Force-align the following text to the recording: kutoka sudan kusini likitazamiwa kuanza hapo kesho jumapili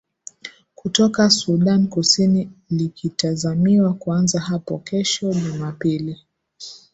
kutoka 0.75 1.29
sudan 1.29 1.87
kusini 1.87 2.51
likitazamiwa 2.69 3.93
kuanza 3.93 4.39
hapo 4.39 4.77
kesho 4.79 5.33
jumapili 5.33 6.19